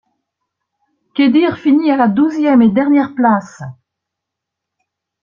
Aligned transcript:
Kedir 1.13 1.55
finit 1.59 1.91
à 1.91 1.95
la 1.95 2.07
douzième 2.07 2.63
et 2.63 2.69
dernière 2.71 3.13
place. 3.13 3.61